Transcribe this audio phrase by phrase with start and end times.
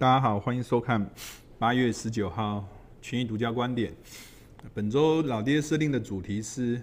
[0.00, 1.04] 大家好，欢迎收看
[1.58, 2.64] 八月十九号
[3.02, 3.92] 群益独家观点。
[4.72, 6.80] 本周老爹设定的主题是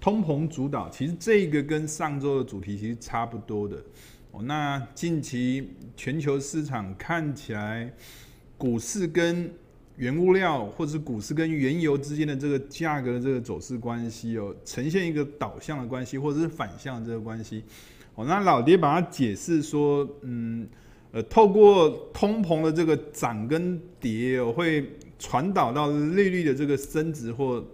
[0.00, 3.76] 通膨主导，其实这个跟上周的主题其实差不多的。
[4.30, 7.92] 哦，那近期全球市场看起来，
[8.56, 9.52] 股市跟
[9.96, 17.62] 原物料或者是股市跟原油之间的这个价格的这个走势关系哦，呈现一个导向的关系，或者是反向的这个关系。
[18.14, 20.66] 哦，那老爹把它解释说，嗯。
[21.12, 24.88] 呃，透过通膨的这个涨跟跌哦，会
[25.18, 27.64] 传导到利率的这个升值或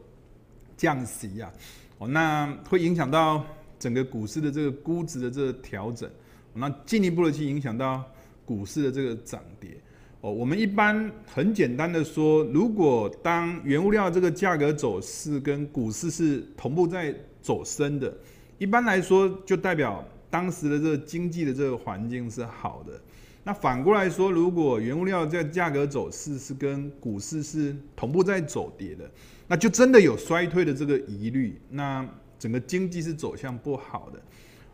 [0.74, 1.52] 降息啊，
[1.98, 3.44] 哦，那会影响到
[3.78, 6.10] 整个股市的这个估值的这个调整，
[6.54, 8.02] 那进一步的去影响到
[8.46, 9.76] 股市的这个涨跌。
[10.22, 18.16] 哦，我们一般很简单的说，如果当原物料这个价格走势跟股市是同步在走升的，
[18.56, 22.98] 一般来说就代表当时的这个经济的这个环境是好的。
[23.46, 29.08] 那反过来说，如果原物料在价格走势是跟股市是同步在走跌的，
[29.46, 32.04] 那就真的有衰退的这个疑虑，那
[32.40, 34.20] 整个经济是走向不好的。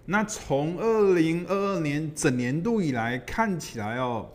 [0.06, 4.26] 那从二零二二年整年度以来看起来哦，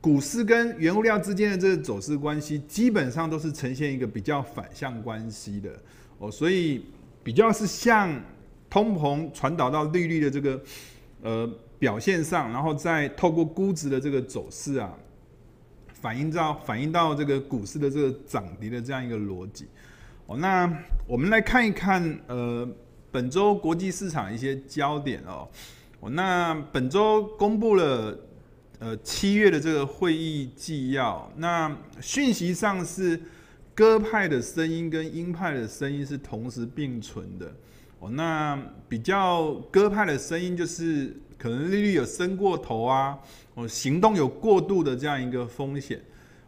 [0.00, 5.70] 股市跟原物料之间的这个走势关系，基本上都是呈现一个比较反向关系的
[6.18, 6.84] 哦，所以
[7.24, 8.22] 比较是向
[8.70, 10.62] 通膨传导到利率的这个
[11.22, 11.50] 呃。
[11.84, 14.90] 表现上，然后再透过估值的这个走势啊，
[15.92, 19.66] 反映到反映到这个股市的这个涨跌的这样一个逻辑。
[20.24, 20.66] 哦，那
[21.06, 22.66] 我们来看一看，呃，
[23.12, 25.46] 本周国际市场一些焦点哦。
[26.00, 28.18] 哦，那本周公布了
[28.78, 33.20] 呃七月的这个会议纪要，那讯息上是
[33.74, 37.52] 鸽派的声音跟鹰派的声音是同时并存的。
[37.98, 41.14] 哦，那比较鸽派的声音就是。
[41.44, 43.18] 可能利率有升过头啊，
[43.52, 46.00] 哦，行动有过度的这样一个风险，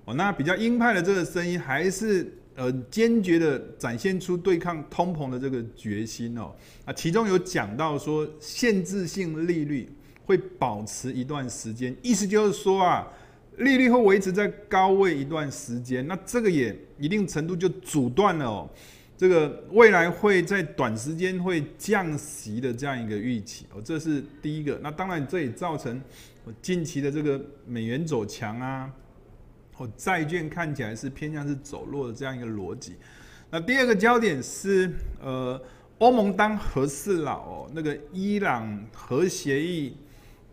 [0.07, 6.51] 哦，那比较鹰派的这个声音还是呃坚决的展现出对抗通膨的这个决心哦，
[6.87, 9.87] 啊，其中有讲到说限制性利率
[10.25, 13.07] 会保持一段时间，意思就是说啊，
[13.59, 18.71] 利率会维持在高位一段时间，那这个也一定程度就阻断了哦。
[19.19, 24.79] 这个未来会在短时间会降息的这样一个预期哦，这是第一个。
[24.83, 25.99] 那当然这也造成
[26.61, 28.93] 近期的这个美元走强啊，
[29.79, 32.97] 哦，债券看起来是偏向是走弱的这样一个逻辑。
[33.51, 35.59] 那第二个焦点是呃，
[35.97, 39.97] 欧盟当和事佬哦，那个伊朗核协议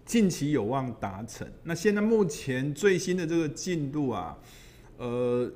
[0.06, 1.46] 近期有望达成。
[1.64, 4.38] 那现在目前最新的这个进度啊，
[5.00, 5.52] 呃，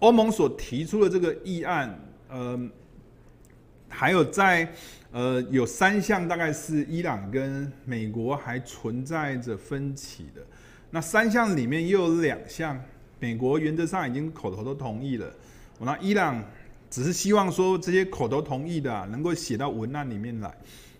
[0.00, 2.06] 欧盟所提出的这个议案。
[2.28, 2.60] 呃，
[3.88, 4.70] 还有在
[5.12, 10.42] 呃有三项，大概是伊朗跟美国还存在着分歧的。
[10.90, 12.78] 那三项里面又有两项，
[13.18, 15.32] 美国原则上已经口头都同意了。
[15.80, 16.44] 那伊朗
[16.90, 20.54] 只是希望说这些口头同意的啊，能够写到文案里面来。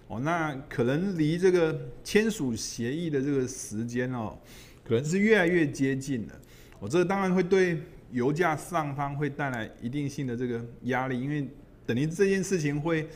[0.07, 4.39] 哦，那可能离这个签署协议的这个时间哦，
[4.83, 6.33] 可能是越来越接近了。
[6.79, 7.83] 我这个当然会对。
[8.11, 11.47] 油价上方会带来一定性的这个压力，因为
[11.87, 13.07] 等于这件事情会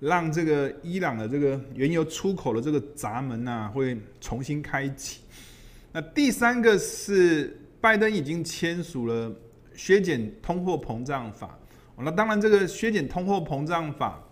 [0.00, 5.20] 让这个伊朗的这个原油出口的这个闸门呐会重新开启。
[5.92, 9.32] 那第三个是拜登已经签署了
[9.74, 11.58] 削减通货膨胀法，
[11.96, 14.22] 那当然这个削减通货膨胀法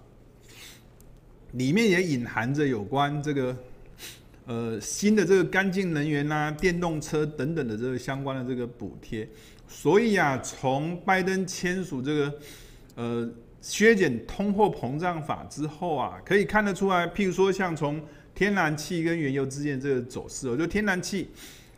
[1.52, 3.56] 里面也隐含着有关这个
[4.46, 9.28] 呃新的这个干净能源呐、电动车等等的这个相关的这个补贴。
[9.72, 12.34] 所以啊，从拜登签署这个
[12.94, 13.28] 呃
[13.62, 18.00] 削减通货膨胀法之后啊，可以看得出来，譬如说像从
[18.34, 21.28] 天然气跟原油之间这个走势，我觉得天然气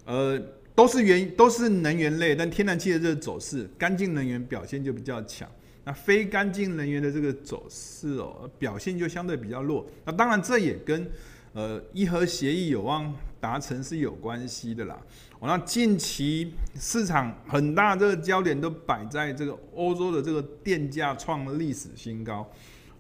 [0.05, 0.39] 呃
[0.75, 5.49] 都是原都是能源类，但天然气的这个走势，干净能源表现就比较强，
[5.85, 9.87] 那非干净能源的这个走势哦，表现就相对比较弱。
[10.05, 11.09] 那当然这也跟
[11.55, 14.99] 呃伊核协议有望达成是有关系的啦。
[15.39, 22.49] 我那近期市场很大这个焦点都摆在这个欧洲的这个电价创历史新高。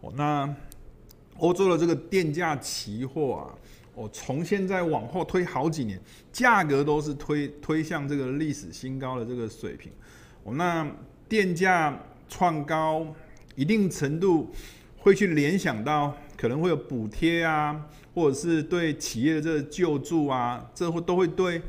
[0.00, 0.54] 哦，那
[1.38, 3.42] 欧洲的这个电价期货啊，
[3.94, 6.00] 哦，从现在往后推好几年，
[6.30, 9.90] 价格都是推推向这个历史新高的这个水平。
[10.44, 10.86] 哦，那
[11.28, 11.98] 电价
[12.28, 13.04] 创高，
[13.56, 14.52] 一定程度
[14.98, 17.84] 会去联想到可能会有补贴啊，
[18.14, 21.60] 或者是对企业的这个救助啊，这会都会对。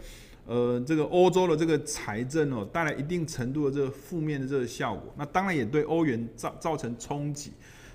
[0.47, 7.51] 呃，这个欧洲的这个财政哦，带来一定程度的这个负面的这个效果，那当然也对欧元造造成冲击，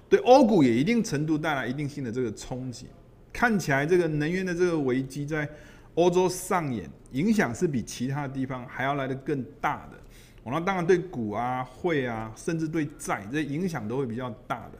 [0.08, 2.86] 对欧股也一定程度带来一定性的这个冲击。
[3.32, 5.48] 看起来这个能源的这个危机在
[5.94, 9.96] 欧洲上演，影响是比其他的地方还要来得更大的。
[10.42, 14.78] 哦，那当然对股啊、汇啊，甚至对债，这影响都会比较大的。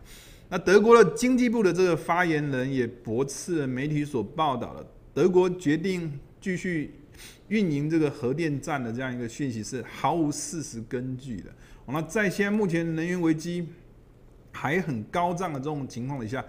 [0.50, 6.93] 那德国的经济部的这个发言人也驳斥了媒体所报道的，德国决定继续
[7.47, 11.50] 运营这个核电站的这样一个讯息是毫无事实根据的。
[11.87, 13.67] 那在现在目前能源危机
[14.52, 16.44] 还很高涨的这种情况底下，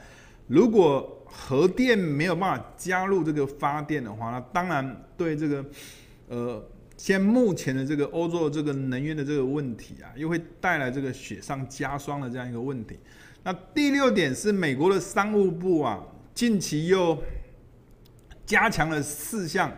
[0.48, 5.65] 如果核电没有办法加入这个发电的话，那当然对这个
[6.27, 6.63] 呃，
[6.98, 12.98] 现在目前的这个欧洲的这个能源的这个问题啊，又会带来这个雪上加霜的这样一个问题。
[13.43, 15.99] 那第六点是美国的商务部啊，
[16.33, 17.17] 近期又
[18.45, 19.75] 加强了四项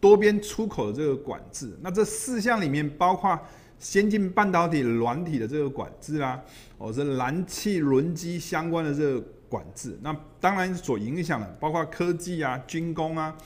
[0.00, 1.76] 多边出口的这个管制。
[1.80, 3.38] 那这四项里面包括
[3.78, 6.42] 先进半导体软体的这个管制啦，
[6.78, 9.96] 哦，是燃气轮机相关的这个管制。
[10.02, 13.36] 那当然所影响的包括科技啊、军工啊，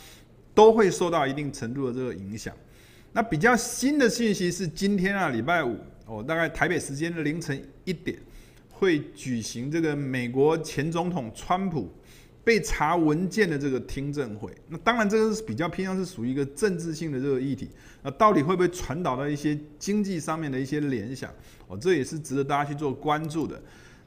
[0.55, 2.55] 都会受到一定程度的这个影响。
[3.13, 5.77] 那比较新的信息是今天啊，礼拜五
[6.07, 8.17] 哦，大概台北时间的凌晨一点。
[8.81, 11.93] 会举行这个美国前总统川普
[12.43, 17.69] 被查文件的这个听证会，那当然这个是比较偏向是属于一个政治性的这个议题，
[18.03, 21.31] 那到底会不会传导到一些经济上面的一些联想？
[21.69, 23.61] 哦，这也是值得大家去做关注的。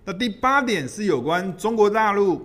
[0.04, 2.44] 那第八点是有关中国大陆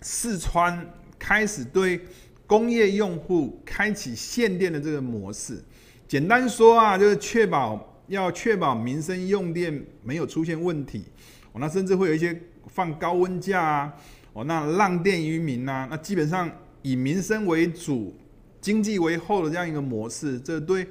[0.00, 2.00] 四川开始对
[2.46, 5.60] 工业用户开启限电的这个模式，
[6.06, 7.88] 简单说啊，就是确保。
[8.08, 11.04] 要确保民生用电没有出现问题，
[11.52, 13.94] 哦，那甚至会有一些放高温假啊，
[14.32, 16.50] 哦，那让电于民呐，那基本上
[16.80, 18.16] 以民生为主，
[18.60, 20.86] 经济为后的这样一个模式，这对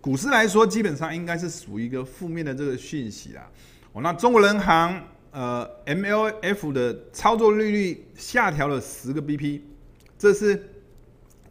[0.00, 3.46] 股市来说，基本上应该是属于一个负面的这个讯息啦。
[3.92, 9.60] 哦，那中国人行呃 MLF 的操作利率下调了十个 BP，
[10.18, 10.70] 这是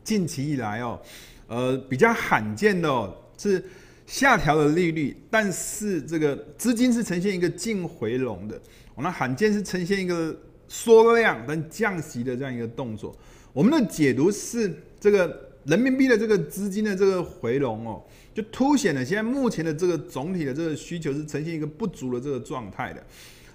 [0.04, 1.00] 近期以来哦，
[1.48, 3.64] 呃比较罕见的哦，是。
[4.10, 8.60] 下调了利率，但是这个资金是呈现一个净回笼的，
[8.96, 10.36] 我那罕见是呈现一个
[10.68, 13.16] 缩量但降息的这样一个动作。
[13.54, 18.04] 我们的解读是，这个人民币的这个资金的这个回笼哦，
[18.34, 23.04] 就凸显了现在目前的这个总体的这个需求是呈现一个不足的这个状态的，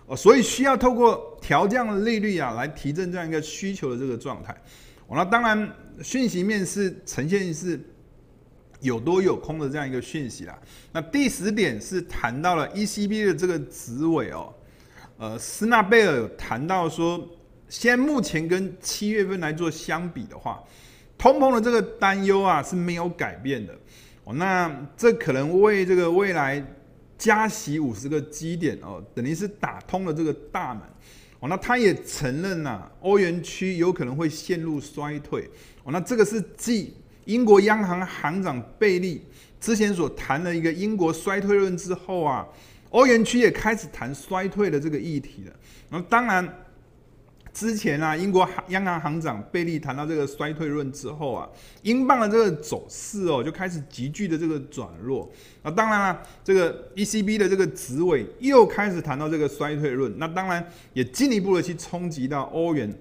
[0.06, 4.56] 哦，所以需要透过调降的利率啊，来提振这样一个需求的这个状态。
[5.08, 5.68] 我那当然，
[6.00, 7.80] 讯息面是呈现是。
[8.84, 10.56] 有多有空的这样一个讯息啦。
[10.92, 14.52] 那第十点是谈到了 ECB 的这个执委哦，
[15.16, 17.26] 呃，斯纳贝尔谈到说，
[17.70, 20.62] 现在目前跟七月份来做相比的话，
[21.16, 23.74] 通膨的这个担忧啊是没有改变的
[24.24, 24.34] 哦。
[24.34, 26.62] 那这可能为这个未来
[27.16, 30.82] 加息五十个基点哦，等于是打通了这个大门
[31.40, 31.48] 哦。
[31.48, 35.48] 那他也承认呐，欧元区有可能会陷入衰退
[35.84, 35.90] 哦。
[35.90, 36.94] 那这个是继。
[37.24, 39.24] 英国央行行长贝利
[39.60, 42.46] 之前所谈的一个英国衰退论之后啊，
[42.90, 45.52] 欧元区也开始谈衰退的这个议题了。
[45.88, 46.46] 那当然，
[47.52, 51.48] 之前啊，英国央行行长贝利谈到这个衰退论之后啊，
[51.82, 55.30] 英镑的这个走势哦就开始急剧的这个转弱。
[55.62, 62.92] 那当然了，这个 ECB 的这个执委又开始谈到这个衰退论，那当然也进一步的去冲击到欧元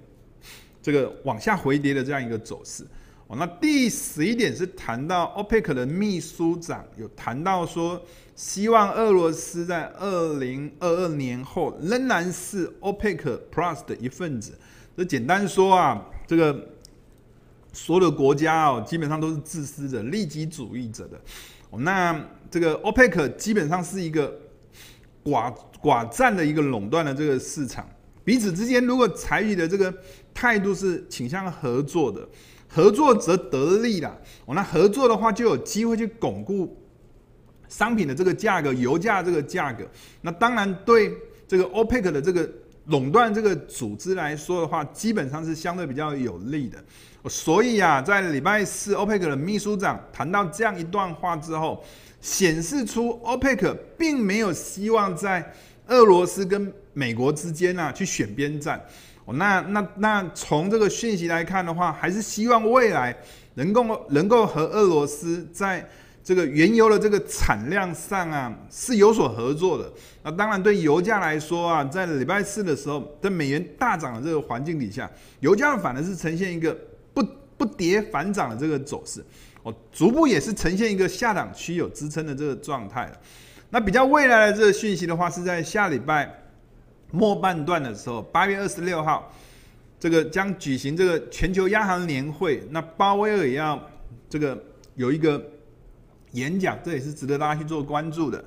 [0.81, 2.85] 这个往下回跌的这样一个走势。
[3.35, 8.01] 那第十一点是谈到 OPEC 的秘书长有谈到说，
[8.35, 14.57] 希望俄罗斯在二零二二年后仍然是 OPEC Plus 的一份子。
[14.95, 16.69] 这简单说啊，这个
[17.71, 21.19] 所有的国家哦，基本上都是自私的、利己主义者的。
[21.79, 24.39] 那这个 OPEC 基本上是一个
[25.23, 27.89] 寡寡占的一个垄断的这个市场，
[28.23, 29.91] 彼此之间如果采取的这个
[30.33, 32.27] 态度是倾向合作的。
[32.73, 36.75] 合作则得利啦，哦，那合作的话就有机会去巩固
[37.69, 39.83] 商品的这个价格，油价这个价格。
[40.21, 41.15] 那当然对
[41.47, 42.49] 这个 OPEC 的这个
[42.85, 46.83] 垄断这个组织来说的话，基本上是相对比较有利的。
[47.29, 51.83] 所以啊，在礼拜四 OPEC 的秘书长谈到这样一段话之后，
[52.19, 55.53] 显示出 OPEC 并没有希望在
[55.87, 58.83] 俄罗斯跟美国之间啊去选边站。
[59.25, 63.15] 哦，那那那从这个讯息来看的话，还是希望未来
[63.53, 65.87] 能够能够和俄罗斯在
[66.21, 69.89] 这个原油的这个产量上啊是有所合作的。
[70.23, 76.77] 那当然对油价来说啊，在礼拜四的时候，在美元大涨的这个环境底下，油价反而是呈现一个
[77.13, 77.25] 不
[77.57, 79.23] 不跌反涨的这个走势。
[79.63, 83.09] 哦，逐步也是呈现一个下档区有支撑的这个状态。
[83.69, 86.42] 那比较未来的这个讯息的话，是在下礼拜。
[87.13, 89.31] 末半段的时候，八月二十六号，
[89.99, 93.79] 这个将举行这个全球央行年会，那鲍威尔也要
[94.27, 94.59] 这个
[94.95, 95.39] 有一个
[96.31, 98.43] 演讲，这也是值得大家去做关注的。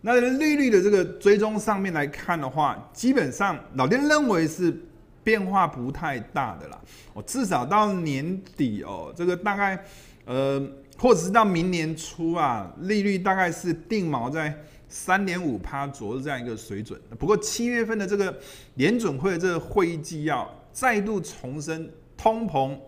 [0.00, 4.72] 那利率的这个追踪上面来看的话，基本上老爹认为是
[5.24, 6.80] 变化不太大的啦。
[7.14, 9.84] 哦，至少到年底哦，这个大概
[10.24, 10.64] 呃，
[10.96, 14.56] 或者是到明年初啊，利率大概是定锚在
[14.88, 17.00] 三点五趴左右这样一个水准。
[17.18, 18.36] 不过七月份的这个
[18.74, 22.78] 联准会的这个会议纪要再度重申，通膨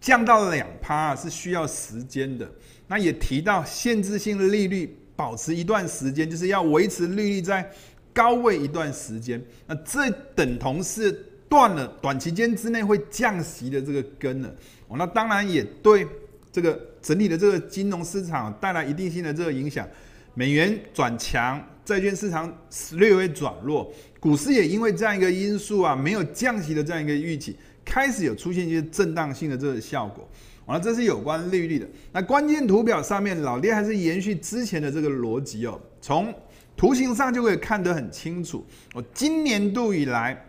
[0.00, 2.50] 降到两趴是需要时间的。
[2.86, 7.70] 那也提到限制性的利率保持一段时间，就是要维持利率在
[8.12, 9.42] 高位一段时间。
[9.66, 11.10] 那这等同是
[11.48, 14.54] 断了短期间之内会降息的这个根了。
[14.88, 16.06] 哦，那当然也对
[16.52, 19.88] 这个整体的这个金融市场带来一定性的这个影响。
[20.34, 22.52] 美元转强，债券市场
[22.92, 30.28] 略微转弱，股市也因为这样一个因素啊，没有降息的这样一个预期，开始有出现一些震荡性的这个效果。
[30.66, 31.86] 完了，这是有关利率的。
[32.12, 36.34] 那关键图表上面，老爹还是延续之前的这个逻辑哦，从
[36.76, 38.66] 图形上就可以看得很清楚。
[38.94, 40.44] 哦，今年度以来，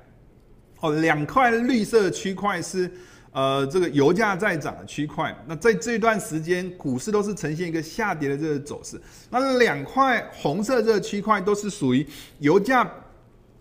[0.79, 2.91] 哦，两块绿色区块是。
[3.35, 8.97] 呃，这个油价在涨的区块，那在这段时间，股市都是呈现一个下跌的这个走势。
[9.29, 12.07] 那两块红色这个区块都是属于
[12.39, 12.89] 油价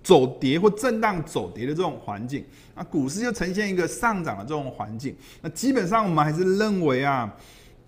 [0.01, 2.45] 走跌或震荡走跌的这种环境，
[2.77, 5.13] 那股市就呈现一个上涨的这种环境。
[5.43, 7.29] 那基本上我们还是认为啊，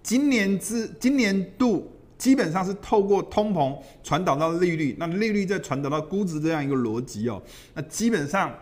[0.03, 1.89] 今年至今年度
[2.19, 7.41] 基本上是透过通膨传导到利率，那利率再传导到估值这样一个逻辑哦。
[7.75, 8.53] 那基本上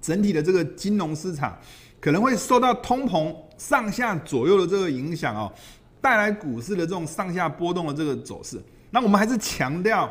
[0.00, 1.54] 整体的这个金融市场。
[2.00, 5.52] 可能会受到通膨上下左右的这个影响哦，
[6.00, 8.58] 带来股市的这种上下波动的这个走势。
[8.90, 10.10] 那我们还是强调，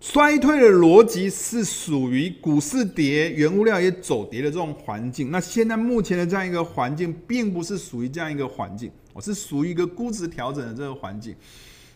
[0.00, 5.30] 衰退的逻辑是属于股市跌，原物料也走跌的这种环境。
[5.30, 11.34] 那现在目前的这样一个环境，并不是属于这样一个环境，我是属于一个估值调整的这个环境。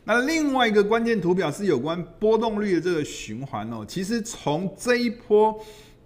[0.04, 3.84] 那另外一个关键图表是有关波动率的这个循环哦。
[3.86, 5.54] 其实从这一波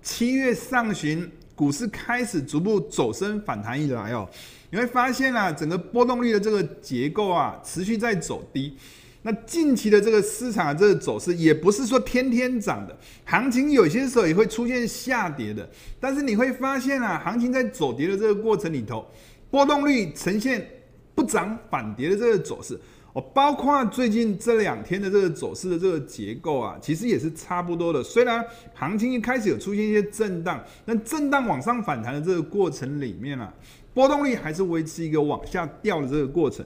[0.03, 1.31] 七月上旬。
[1.59, 4.29] 股市开始逐步走升反弹以来哦，
[4.71, 8.77] 你会发现啊，整个波动率的这个结构啊，持续在走低。
[9.23, 15.69] 那近期的这个市场的这个走势，也不是说天天涨的，行情有些时候也会出现下跌的。
[15.99, 19.05] 但是你会发现啊，行情在走跌的这个过程里头，
[19.51, 20.65] 波动率呈现
[21.13, 22.79] 不涨反跌的这个走势。
[23.21, 28.03] 包括最近这两天的这个走势的这个结构啊，其实也是差不多的。
[28.03, 28.45] 虽然
[28.75, 33.53] 行情一开始有出现一些震荡，但震荡往上反弹的这个过程里面啊，
[33.95, 36.65] 波动率还是维持一个往下掉的这个过程，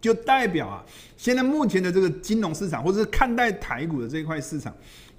[0.00, 0.84] 就代表啊，
[1.16, 4.74] 现在目前的这个金融市场或者是看待台股的这一块市场，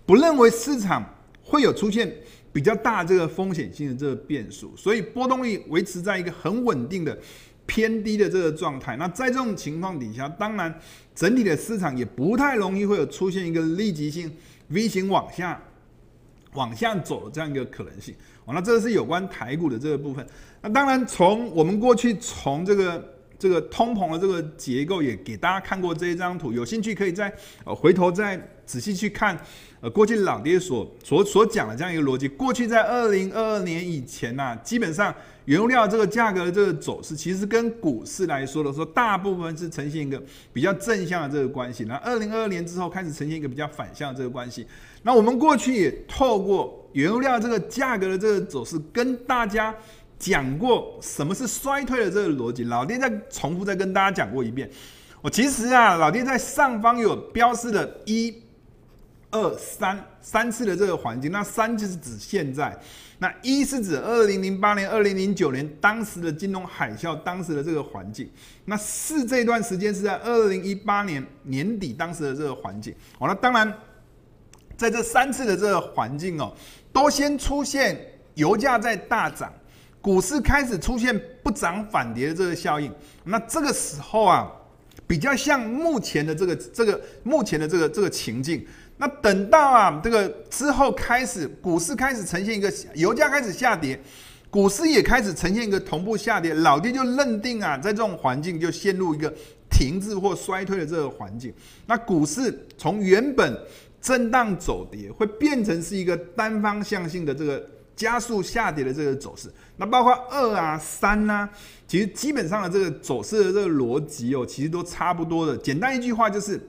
[0.06, 1.04] 不认为市场
[1.44, 2.14] 会有出现
[2.54, 7.18] 比较大这个风险性的这个变数，所以波动率维持在一个很稳定的。
[7.66, 10.74] 偏低的这个状态，那在这种情况底下，当然
[11.14, 14.32] 整体的市场也不太容易会有出现一个立即性
[14.70, 15.62] V 型往下
[16.54, 18.14] 往下走的这样一个可能性。
[18.46, 20.26] 哦，那这个是有关台股的这个部分。
[20.62, 29.38] 那当然，从我们过去从这个这个通膨的这个结构也给大家看过这一张图，有兴趣可以再呃回头再仔细去看
[29.82, 32.28] 呃过去老爹所所所讲的这样一个逻辑。
[32.28, 35.14] 过去在二零二二年以前呐、基本上。
[35.46, 40.20] 原物料这个价格的这个走势，其实跟股市来说的时候，大部分是呈现一个
[40.52, 41.84] 比较正向的这个关系。
[41.84, 44.66] 那二零二二年之后开始呈现一个比较反向的这个关系。
[45.04, 49.72] 那我们过去也透过原物料这个价格的这个走势，跟大家
[50.26, 52.64] 讲过什么是衰退的这个逻辑。
[52.64, 54.68] 老爹再重复再跟大家讲过一遍。
[55.22, 58.36] 我其实啊，老爹在上方有标示了一、
[59.30, 61.32] 二、三三次的这个环境。
[61.32, 62.76] 那三就是指现在。
[63.20, 68.28] 那一是指二零零八年、二零零九年当时的金融海啸，当时的这个环境。
[68.66, 72.96] 那四这段时间是在二零一八年年底当时的这个环境。
[73.20, 73.72] 好，那当然
[74.76, 76.52] 在这三次的这个环境哦，
[76.92, 77.96] 都先出现
[78.34, 79.54] 油价在大涨，
[80.06, 82.94] 股市开始出现不涨反跌的这个效应。
[83.24, 84.48] 那这个时候啊，
[85.08, 88.64] 比较像目前的这个这个目前的这个这个情境。
[88.98, 94.00] 那等到啊，这个之后开始，股市开始呈现一个油价开始下跌，
[94.52, 99.34] 股市也开始呈现一个同步下跌，老爹就认定啊，在这种环境就陷入一个
[99.72, 101.52] 停滞或衰退的这个环境。
[101.88, 103.60] 那股市从原本
[104.00, 109.50] 震荡走跌，会变成是一个单方向性的这个加速下跌的这个走势。
[109.78, 111.50] 那包括二啊、三啊，
[111.88, 115.58] 其实基本上的这个走势的这个逻辑哦，其实都差不多的。
[115.58, 116.60] 简单一句话就是，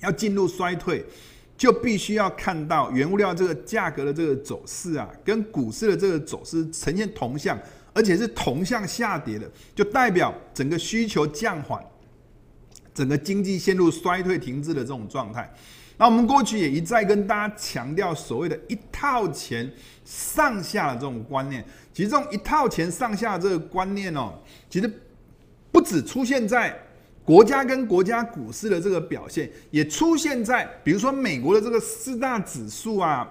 [0.00, 1.04] 要进入衰退。
[1.58, 7.58] 就必须要看到原物料这个价格的这个走势啊，跟股市的这个走势呈现同向，
[7.92, 11.84] 而且是同向下跌的，就代表整个需求降缓，
[12.94, 15.52] 整个经济陷入衰退停滞的这种状态。
[15.96, 19.68] 那我们过去也一再跟大家强调所谓的一套钱
[20.08, 21.62] 上下的这种观念，
[21.92, 24.32] 其实这种一套钱上下这个观念哦，
[24.70, 24.90] 其实
[25.70, 26.74] 不只出现在。
[27.24, 33.28] 国家跟国家股市的这个表现，也出现在比如说美国的这个四大指数啊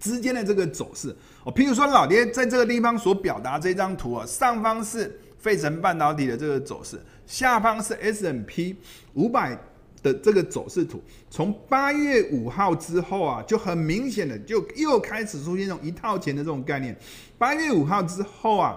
[0.00, 1.54] 之间的这个走势哦。
[1.54, 8.74] 譬如说老爹在这个地方所表达这张图啊，上方是费城半导体的这个走势，下方是 S&P
[9.14, 9.56] 五百
[10.02, 11.02] 的这个走势图。
[11.30, 16.96] 从八月五号之后啊，就很明显的就又开始出现这种一套钱的这种概念。
[17.36, 18.76] 八月五号之后啊。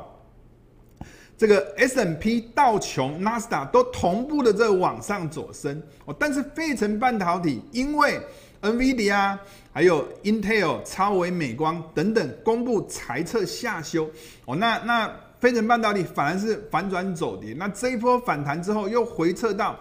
[1.38, 8.22] 这个 S&P 道琼、纳斯达都同步的在往上走升哦，但是费城半导体因为
[8.62, 9.36] NVIDIA
[9.74, 14.08] 还有 Intel、超微、美光等等公布财测下修
[14.46, 19.76] 哦，那那费城半导体反而是反转走跌，那这一波反弹之后又回撤到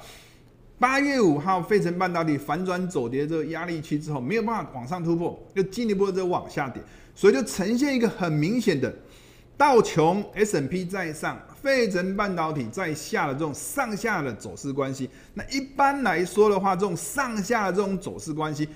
[0.81, 6.83] 八月五号费城半导体反转走跌这个压力区之后，没有办法往上突破，又进一步的往下跌，
[7.15, 8.91] 所以就呈现一个很明显的
[9.59, 11.39] 道琼 S&P 在上。
[11.61, 18.67] 费城半导体在下的这种上下的走势关系，那一般来说的话，这种上下的这种走势关系，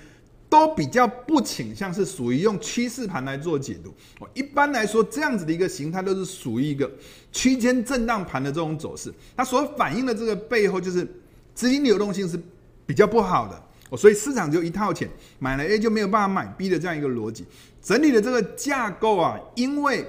[0.47, 3.89] 都比较不倾向是属于用趋势盘来做解读。
[4.19, 6.87] 哦一般来说，这样子的一个形态都是属于一个
[7.31, 11.07] 区间震荡盘的这种走势，它所反映的这个背后就是
[11.55, 12.39] 资金流动性是
[12.85, 13.59] 比较不好的
[13.89, 15.09] 哦，所以市场就一套钱
[15.39, 17.47] 买了 A 就没有办法买 B 的这样一个逻辑。
[17.81, 20.05] 整体的这个架构啊，因为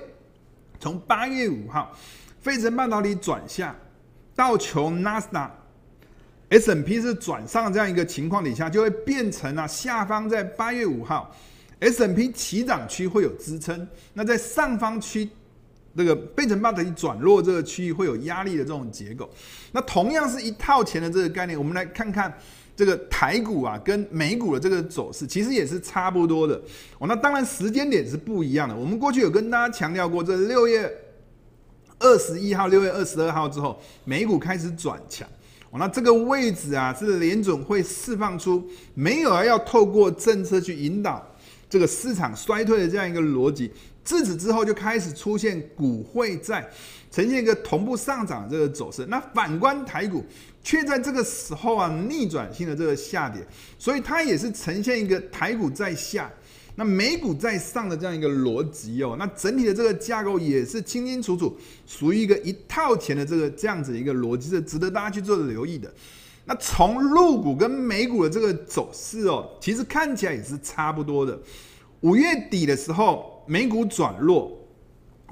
[0.79, 1.97] 从八月五号。
[2.39, 3.75] 费城半导体转下，
[4.37, 5.53] 道琼、纳斯达、
[6.51, 11.35] S&P 是转上这样一个情况底下，就会变成啊，下方在八月五号
[11.81, 13.85] S n P 起涨区会有支撑，
[14.15, 15.29] 那在上方区
[15.97, 19.29] 这个费城半导体转弱这个区域会有压力的这种结构。
[19.73, 22.33] 那同样是一套钱的这个概念，我们来看看
[22.77, 26.61] 这个台股啊跟美股的这个走势，其实也是差不多的
[26.99, 27.07] 哦。
[27.09, 30.93] 那当然时间点是不一样的，我们过去有跟大家强调过，这六月。
[31.99, 35.27] 二十一号，六月二十二号之后，美股开始转强。
[35.71, 41.27] 哦，那这个位置啊，是联总会释放出没有要透过政策去引导
[41.71, 43.73] 这个市场衰退的这样一个逻辑。
[44.07, 46.67] 自此之后，就开始出现股汇在
[47.11, 49.05] 呈现一个同步上涨的这个走势。
[49.07, 50.25] 那反观台股，
[50.63, 53.45] 却在这个时候啊，逆转性的这个下跌，
[53.79, 56.31] 所以它也是呈现一个台股在下。
[56.77, 65.93] 那美股在上的这样一个逻辑哦，那整体的这个架构也是清清楚楚，属于一个一套钱的这个这样子一个逻辑，是值得大家去做留意的。
[66.45, 71.37] 那从陆股跟美股的这个走势哦，其实看起来也是差不多的。
[72.03, 74.51] 五月底的时候，美股转弱；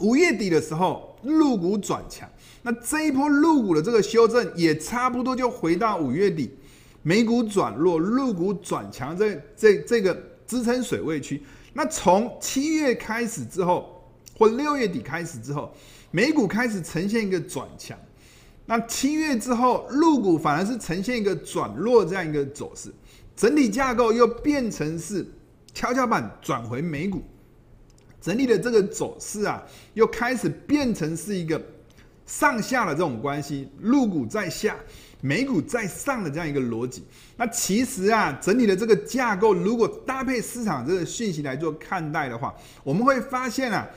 [0.00, 2.28] 五月底的时候，陆股转强。
[2.62, 6.50] 那这一波陆股的这个修正也差不多就回到五月底，
[7.02, 10.16] 美股转弱，陆股转强，这这这个。
[10.46, 15.72] 支撑水位区，那从七月开始之后，或六月底开始之后，
[16.10, 17.98] 美股开始呈现一个转强。
[18.66, 22.92] 那七月之后，陆股反而是呈现一个转弱这样一个走势，
[23.34, 25.26] 整体架构又变成是
[25.72, 27.22] 跷跷板转回美股，
[28.24, 31.60] 整体的这个走势啊，又开始变成是一个
[32.24, 34.74] 上下的这种关系，陆股在下。
[35.20, 37.02] 美股在上的这样一个逻辑，
[37.38, 43.88] 那其实啊，整体的这个架构，如果搭配市场这个讯息来做看待的话，我们会发现啊，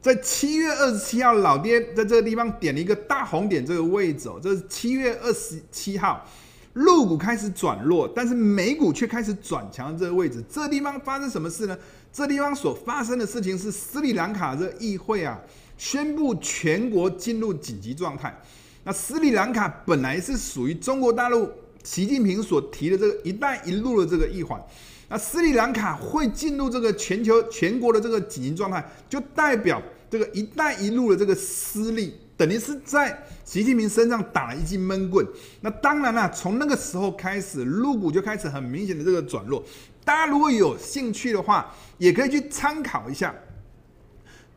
[0.00, 6.26] 在七月二十七号，老爹在这个地方点了一个大红点这个位置哦，这是七月二十七号，
[6.74, 11.76] 陆股开始转弱，但是美股却开始转强这个位置，这地方发生什么事呢？
[12.12, 15.38] 这地方所发生的事情是斯里兰卡这议会啊，
[15.76, 18.36] 宣布全国进入紧急状态。
[18.84, 21.50] 那斯里兰卡本来是属于中国大陆
[21.82, 24.60] 习近平所提的这个“一带一路”的这个一环，
[25.08, 35.26] 那斯里兰卡会进入这个全球全国的这个紧急状态，就代表这个“一带一路”的这个失利，等于是在习近平身上打了一记闷棍。
[35.60, 39.64] 那当然了，从那个时候开始，陆股就开始很明显的这个转弱。
[40.04, 43.34] 大家如果有兴趣的话，也可以去参考一下。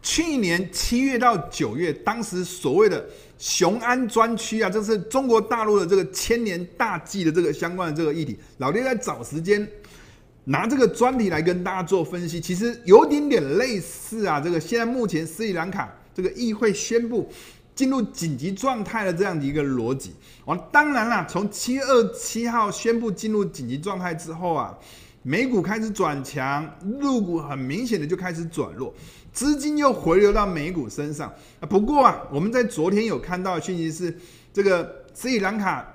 [0.02, 3.06] 去年七月到九月，当时所谓的
[3.38, 8.38] 雄安专区啊，这是中国大陆的这个千年大计的这个相关的这个议题。
[8.58, 9.66] 老爹在找时间
[10.46, 14.40] 拿这个专题来跟大家做分析，其实有点点类似啊。
[14.40, 17.30] 这个现在目前斯里兰卡这个议会宣布
[17.76, 20.14] 进入紧急状态的这样的一个逻辑。
[20.46, 24.78] 哦，当然啦，从七月二十七号宣布进入紧急状态之后啊。
[25.26, 28.94] 美股开始转强，入股很明显的就开始转弱，
[29.32, 31.34] 资金又回流到美股身上。
[31.70, 34.14] 不过啊，我们在昨天有看到的讯息是，
[34.52, 35.93] 这个斯里兰卡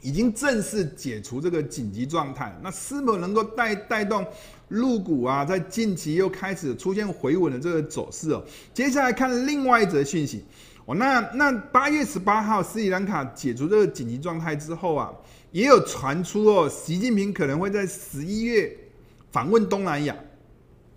[0.00, 4.24] 已经正式解除这个紧急状态，那是否能够带带动
[4.68, 8.44] 陆股啊，在近期又开始出现回稳的这个走势哦？
[8.72, 10.44] 接下来看另外一则讯息。
[10.86, 15.12] 哦，那那八月十八号斯里兰卡解除这个紧急状态之后啊，
[15.52, 18.74] 也有传出哦，习近平可能会在十一月
[19.30, 20.16] 访问东南亚，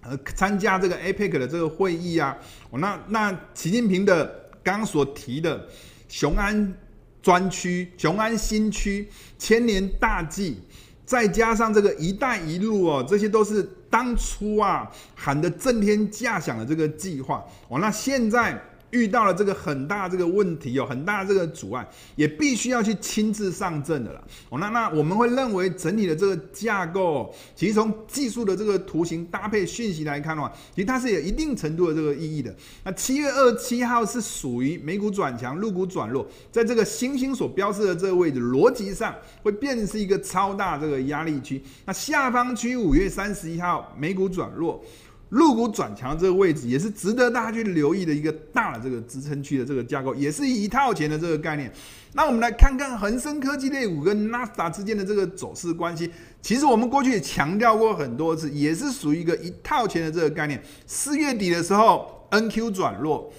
[0.01, 2.37] 呃，参加这个 APEC 的这个会议啊。
[2.69, 4.25] 哦，那那习近平的
[4.63, 5.67] 刚刚所提的
[6.07, 6.73] 雄安
[7.21, 9.07] 专区、雄安新区、
[9.37, 10.57] 千年大计，
[11.05, 17.43] 再加上这个“一带一路”哦，这些都是当初啊喊得震天价响的这个计划。
[17.67, 18.61] 哦，那现在。
[18.91, 24.23] 遇到了这个很大这个问题，有很大这个阻碍，也必须要去亲自上阵的了。
[24.49, 32.53] 哦，那那我们会认为整体的这个架构，其实从技术的这个图形搭配讯息来看的话，其实它是有一定程度的这个意义的。
[32.83, 41.61] 那七月二十七号是属于美股转强、入股转弱，在这个星星所标示的这个位置，逻辑上会变成是一个超大这个压力区。
[41.85, 44.83] 那下方区五月三十一号美股转弱。
[45.31, 51.71] 入股转强这个位置也是值得大家去留意的一个大的这个支撑区的这个架构，也是一套钱的这个概念。
[52.11, 56.11] 那我们来看看恒生科技类股跟纳斯达之间的这个走势关系。
[56.41, 60.61] 其实我们过去也强调过很多次，也是属于一个一套钱的这个概念。
[60.85, 63.31] 四月底的时候，NQ 转弱，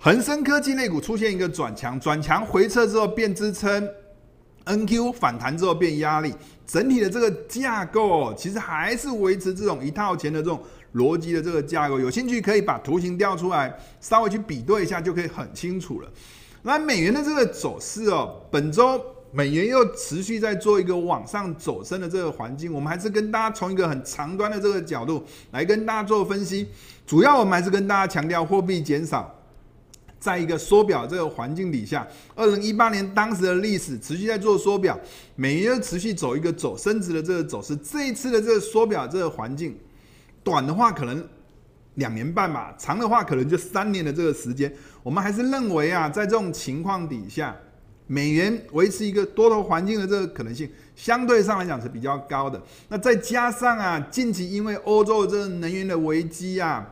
[0.00, 3.88] 恒生科技类股出现一个转强，转强回撤之后变支撑
[4.64, 6.34] ，NQ 反弹之后变压力，
[6.66, 10.60] 整体的这个架构其实还是维持这种一套钱的这种。
[10.94, 16.08] 逻辑的这个架构，有兴趣可以把图形调出来，稍微去比对一下，就可以很清楚了。
[16.62, 25.22] 那美元的这个走势哦，本周美元又持续在做一个往上走升的这个环境，我们还是跟大家从一个很长端的这个角度
[25.52, 26.68] 来跟大家做分析。
[27.06, 29.32] 主要我们还是跟大家强调货币减少，
[30.18, 34.98] 在一个缩表这个环境底下，二零一八年当时的历史持续在做缩表，
[35.34, 37.76] 美元又持续走一个走升值的这个走势。
[37.76, 39.76] 这一次的这个缩表这个环境。
[40.46, 41.28] 短的话可能
[41.94, 44.72] 两年半吧，长的话可能就三年的这个时间。
[45.02, 47.56] 我们还是认为啊，在这种情况底下，
[48.06, 52.62] 美元维持一个多头环境的这个可能性，相对上来讲是比较高的。
[52.88, 56.88] 那再加上啊，近期因为欧洲这个能源的危机啊，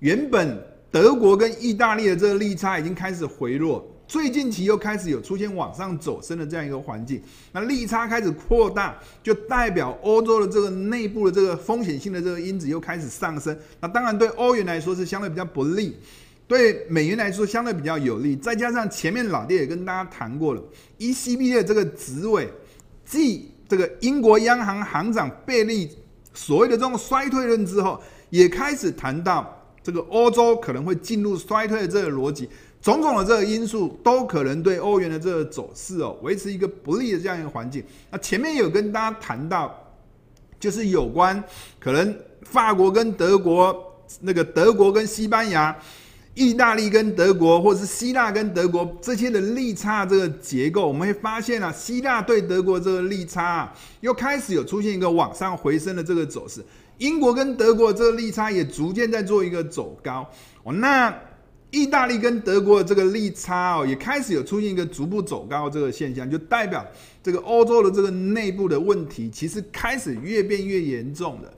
[0.00, 3.82] 原本德国跟意大利的这个利差已经开始回落。
[4.08, 7.20] 最近期又开始有出现往上走升的这样一个环境，
[7.52, 13.56] 那利差开始扩大，就代表欧洲的这个内部的这个风险性的这个因子又开始上升。
[13.80, 15.96] 那当然对欧元来说是相对比较不利，
[16.46, 18.36] 对美元来说相对比较有利。
[18.36, 20.62] 再加上前面老爹也跟大家谈过了
[20.98, 22.48] ，ECB 的这个执委，
[23.04, 25.90] 继这个英国央行行长贝利
[26.32, 32.48] 所谓的这种衰退论之后，也开始谈到这个欧洲可能会进入衰退的这个逻辑。
[32.92, 37.82] 种种的这个因素都可能对欧元的这个走势哦，维持一个不利的这样一个环境。
[38.12, 39.76] 那前面有跟大家谈到，
[40.60, 41.42] 就是有关
[41.80, 43.76] 可能法国跟德国，
[44.20, 45.76] 那个德国跟西班牙、
[46.34, 56.64] 意大利跟德国，或者是希腊跟德国这些的利差这个结构，我们会发现啊，希腊对德国这个利差，又开始有出现一个往上回升的这个走势。
[56.98, 60.24] 英国跟德国这个利差也逐渐在做一个走高
[60.62, 61.12] 哦，那。
[61.70, 66.86] 意大利跟德国的这个利差哦，也开始有出现一个逐步走高这个现象，就代表
[67.22, 71.52] 这个欧洲的这个内部的问题，其实开始越变越严重了。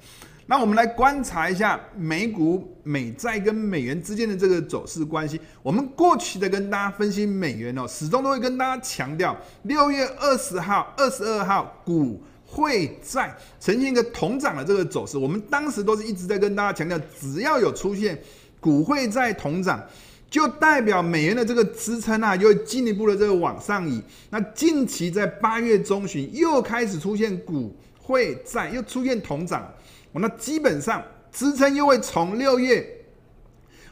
[0.46, 5.38] 那我们来观察一下美股、美债跟美元之间的这个走势关系。
[5.62, 15.18] 我们过去的跟大家分析美元哦，始终都会跟大家强调，六月二十号、二十二号股汇债呈现一个同涨的这个走势。
[15.18, 18.18] 我们当时都是一直在跟大家强调，只要有出现。
[18.60, 19.80] 股汇债同涨，
[20.28, 24.02] 就代表美元的这个支撑啊，又进一步的这个往上移。
[24.30, 29.72] 那近期在八月中旬又开始出现股汇债又出现同涨，
[30.12, 32.84] 那基本上支撑又会从六月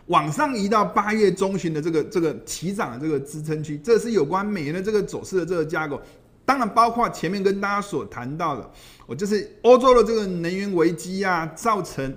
[0.07, 3.79] 往上移到八月中旬的这个这个起涨的这个支撑区。
[3.79, 6.03] 这是有关美元的这个走势的这个架构，
[6.45, 8.71] 当然包括前面跟大家所谈到的，
[9.07, 12.13] 我就是欧洲的这个能源危机啊，造成。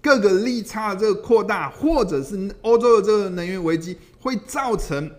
[0.00, 5.10] 各个利差的这个扩大，或者是欧洲的这个能源危机，会造成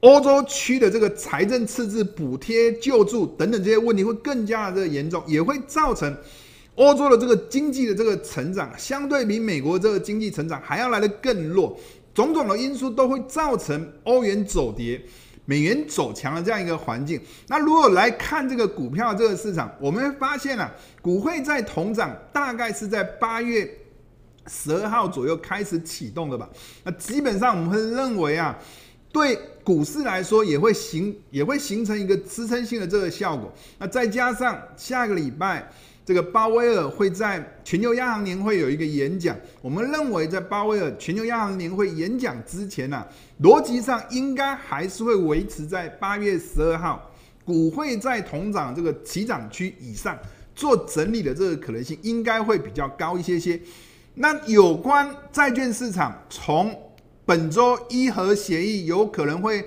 [0.00, 6.16] 欧洲区的这个财政赤字、补贴、救助等等这些问题会更加的这个严重，也会造成
[6.76, 11.78] 欧洲的这个经济的这个成长相对比美国这个经济成长还要来的更弱。
[12.14, 15.00] 种种的因素都会造成欧元走跌，
[15.48, 17.18] 美元走强的这样一个环境。
[17.46, 23.66] 那如果来看这个股票这个市场，我们会发现啊，股汇在同涨大概是在八月
[24.46, 26.46] 十二号左右开始启动的吧。
[26.84, 28.54] 那基本上我们会认为啊，
[29.10, 33.50] 对股市来说也会形也会形成一个支撑性的这个效果。
[33.78, 35.66] 那再加上下个礼拜。
[36.08, 43.06] 这个鲍威尔会在全球央行年会有一个演讲，我们认为在鲍威尔全球央行年会演讲之前呢、啊，
[43.42, 47.10] 逻辑上应该还是会维持在八月十二号
[47.44, 50.18] 股会在同涨这个起涨区以上
[50.54, 53.60] 做整理的这个可能性应该会比较高一些些。
[54.14, 56.74] 那有关债券市场，从
[57.26, 59.62] 本周伊核协议有可能会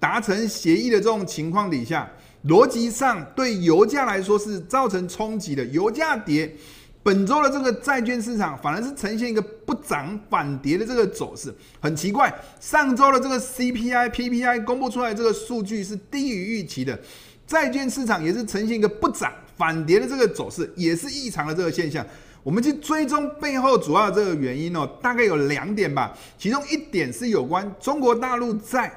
[0.00, 2.10] 达成协议的这种情况底下。
[2.48, 6.54] 逻辑上对油价来说是造成冲击的，油价跌，
[7.02, 12.30] 本周的这个债券市场反而是呈现一个不涨反跌的这个走势，很奇怪。
[12.60, 16.98] 上周的这个 CPI、PPI 公布出来这个数据是低于预期的，
[17.46, 22.04] 债券市场也是呈现一个不涨反跌的这个走势，也是异常的这个现象。
[22.42, 28.92] 我们去追踪背后主要这个原因哦，大概有两点吧，其中一点是有关中国大陆在。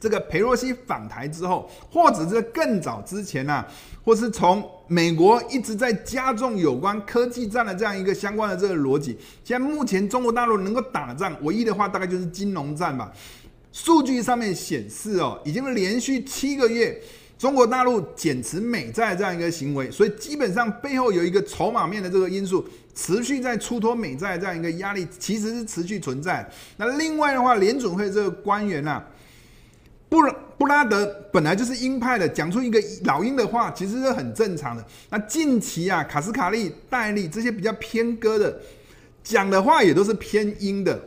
[0.00, 3.62] 这个佩洛西访台之后，或者是更早之前呢、
[4.02, 9.18] 或是从美国一直在加重有关科技战的这样一个相关的这个逻辑。
[9.44, 13.12] 现在目前中国大陆能够打仗，唯一的话大概就是金融战吧。
[13.72, 16.98] 数据上面显示哦，已经连续七个月
[17.38, 26.50] 中国大陆减持美债这样一个行为，所以基本上背后有一个筹码面的这个因素，持续在出脱美债这样一个压力，其实是持续存在。
[26.78, 29.06] 那另外的话，联准会这个官员啊。
[30.10, 30.18] 布
[30.58, 34.84] 布拉德本来就是鹰派的，讲出一个老鹰的话，其实是很正常的。
[35.08, 38.60] 那近期啊，卡斯卡利、戴利这些比较偏鸽的，
[39.22, 41.00] 讲的话也都是偏鹰的，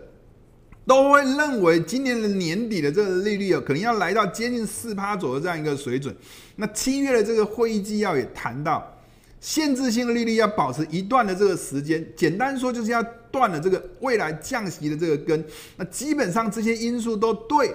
[0.87, 6.15] 都会认为今年的年底的这个利率啊，可能要来到接近四趴左右这样一个水准。
[6.55, 8.97] 那七月的这个会议纪要也谈到，
[9.41, 15.45] 限制性的利率要保持一段的这个时间，简单说就是要断了这个未来降息的这个根。
[15.75, 17.71] 那基本上这些因素都对。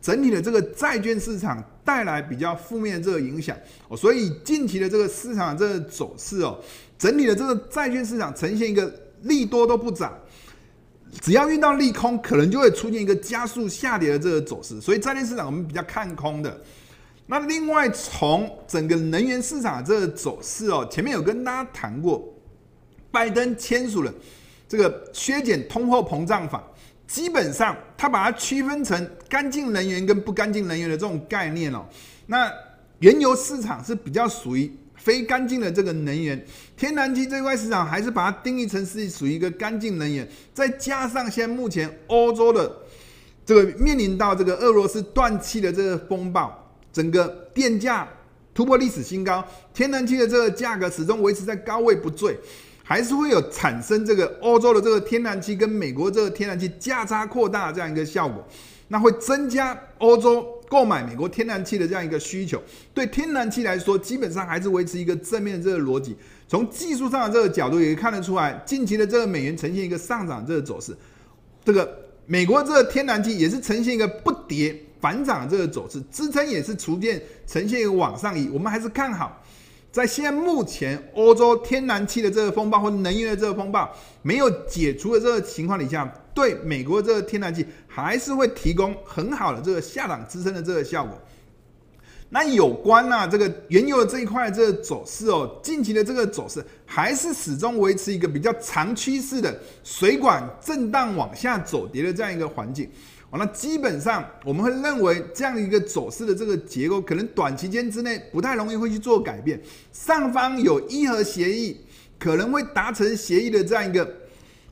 [0.00, 3.56] 整体的这个债券市场带来比较负面的这个影响
[3.88, 6.58] 哦，所以近期的这个市场这个走势哦，
[6.98, 8.90] 整体的这个债券市场呈现一个
[9.22, 10.18] 利多都不涨，
[11.20, 16.60] 只要遇到利空，可能就会出现一个加速下跌的这个走势，所以债券市场我们比较看空的。
[17.26, 22.26] 那另外从整个能源市场这个走势哦，前面有跟大家谈过，
[23.10, 24.12] 拜登签署了
[24.66, 26.64] 这个削减通货膨胀法。
[27.10, 31.84] 基本上，它把它区分成干净能源跟不干净能源的这种概念哦。
[32.26, 32.48] 那
[33.00, 36.40] 原油市场是比较属于非干净的这个能源，
[36.76, 40.26] 天然气这块市场还是把它定义成是属于一个干净能源。
[40.54, 42.70] 再加上现在目前欧洲的
[43.44, 48.08] 这个面临到这个俄罗斯断气的这个风暴，整个电价
[48.54, 49.44] 突破历史新高，
[49.74, 52.38] 天然气的这个价格始终维持在高位不坠。
[52.90, 58.44] 还是会有产生这个欧洲的这个天然气跟美国这个天然气价差扩大这样一个效果，
[58.88, 62.60] 那会增加欧洲购买美国天然气的这样一个需求。
[62.92, 66.16] 对天然气来说，基本上还是维持一个正面的这个逻辑。
[66.48, 70.92] 从技术上的这个角度也看得出来，近期的这个美元呈现一个上涨这个走势。
[71.64, 78.48] 这个美国这个天然气也是呈现一个不跌反涨这个走势，支撑也是逐渐呈现一个往上移。
[78.52, 79.40] 我们还是看好。
[79.92, 83.90] 在现在目前欧洲天然气的这个风暴或者能源的这个风暴
[84.22, 91.18] 没有解除的这个情况底下，对美国这个天然气还是会提供很好的这个下档支撑的这个效果。
[92.32, 102.88] 那有关啊这个原油的这一块这个走势哦，近期的这个走势还是始终维持一个比较长趋势的水管震荡往下走跌的这样一个环境。
[103.38, 109.60] 那基本上我们会认为这样一个走势的这个结构，可能短期间之内不太容易会去做改变。
[109.92, 111.80] 上方有伊核协议，
[112.18, 114.16] 可能会达成协议的这样一个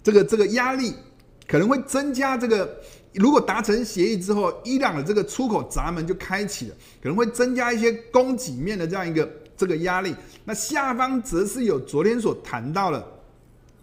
[0.02, 0.92] 这个这个压力，
[1.46, 2.80] 可能会增加这个。
[3.14, 10.14] 如果达成协议之后，伊朗的这个出口闸门就开启了，可能会增加一些供给面的这样一个这个压力。
[10.44, 13.06] 那下方则是有昨天所谈到了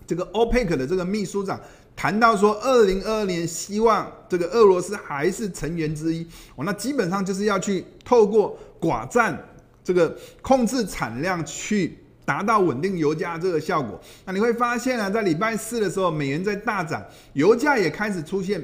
[0.05, 1.59] 这个 OPEC 的这个秘书长。
[1.95, 9.37] 谈到说，二零二二年希望这个俄罗斯还是成员之一哦，那基本上就是要去透过寡占
[9.83, 13.99] 这个控制产量，去达到稳定油价这个效果。
[14.25, 17.03] 那你会发现呢，在礼拜四的时候，美元在大涨，
[17.33, 18.63] 油价也开始出现。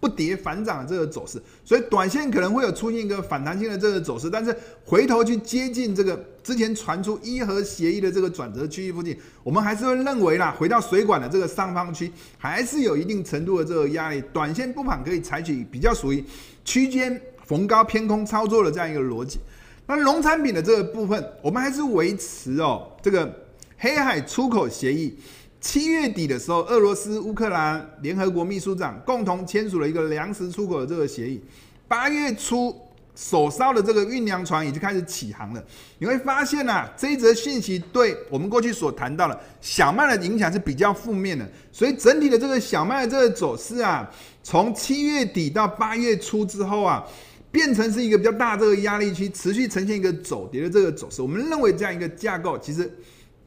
[0.00, 14.22] 不跌反涨的这个走势，所以短线可能会有出现一个反弹性的这个走势，但是回头去接近这个之前传出伊核协议的这个转折区域附近，我们还是会认为啦，回到水管的这个上方区，还是有一定程度的这个压力。
[14.32, 16.24] 短线不妨可以采取比较属于
[16.64, 19.38] 区间逢高偏空操作的这样一个逻辑。
[19.86, 23.30] 那农产品的这个部分，我们还是维持哦，这个
[23.76, 25.14] 黑海出口协议，
[25.60, 31.40] 七月底的时候，俄罗斯、乌克兰联合国秘书长共同签署了一个粮食出口的这个协议，
[31.86, 32.74] 八月初。
[33.16, 35.62] 首艘的这个运粮船已经开始起航了。
[35.98, 41.46] 你会发现啊，这一则讯息对我们过去所谈到的小麦的影响是比较负面的。
[41.70, 44.08] 所以整体的这个小麦的这个走势啊，
[44.42, 47.04] 从七月底到八月初之后啊，
[47.50, 51.20] 变成是一个比较大这个压力区，持续呈现一个走跌的这个走势。
[51.20, 52.90] 我们认为这样一个架构其实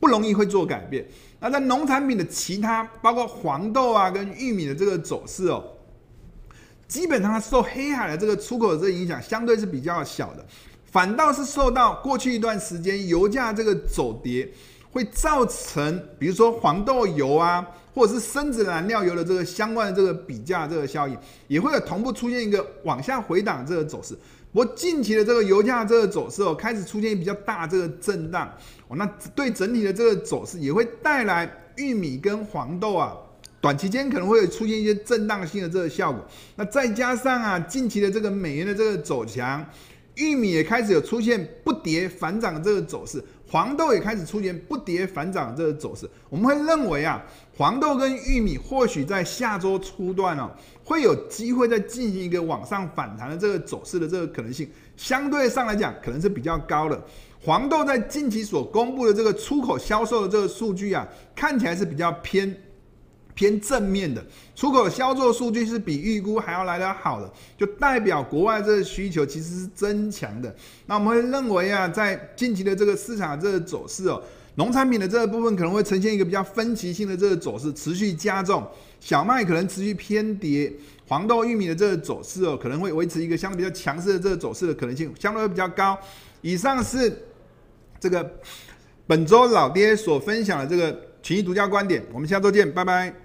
[0.03, 1.05] 不容易会做改变。
[1.39, 5.63] 那在农产品的其他，包括黄豆啊跟玉米的这个走势哦。
[6.89, 10.45] 基本上它受黑海的这个出口的这个影响相对是比较小的，
[10.91, 14.45] 反倒是受到过去一段时间油价这个走跌，
[14.91, 24.17] 会造成比如说黄豆油啊，或者是生子燃料油的这个相关的这个比价这个效应，也会有同步出现一个往下回档这个走势。
[24.53, 28.49] 不过近期的这个油价这个走势哦，开始出现比较大这个震荡
[28.87, 33.17] 哦，那对整体的这个走势也会带来玉米跟黄豆啊。
[33.59, 36.21] 短期间可能会出现一些震荡性的这个效果，
[36.57, 39.65] 那再加上啊，近期的这个美元的这个走强，
[40.15, 46.05] 玉米也开始有出现不跌反涨的这个走势，黄豆也开始出现不跌反涨的这个走势。
[46.29, 47.23] 我们会认为啊，
[47.55, 50.51] 黄豆跟玉米或许在下周初段哦，
[50.83, 57.01] 会有机会再进行一个往上反弹的这个走势的这个可能性，相对上来讲可能是比较高的。
[57.41, 62.55] 黄豆在近期所公布的这个出口销售的这个数据啊，看起来是比较偏。
[63.35, 70.55] 偏正面的出口销售数据是比预估还要来得好的，就代表国外这个需求其实是增强的。
[70.85, 74.21] 那我们会认为啊，在近期的这个市场的这个走势哦，
[74.53, 78.63] 农产品的这个部分可能会呈现一个比较分歧性的这个走势，持续加重。
[79.03, 80.71] 小麦可能持续偏跌，
[81.05, 85.99] 黄豆、玉米的这个走势哦，可能会维持一个相对比较强势的这个走势的可能性相对会比较高。
[86.39, 87.13] 以上是
[87.99, 88.39] 这个
[89.05, 93.22] 本周老爹所分享的这个群益独家观点，我们下周见，拜拜。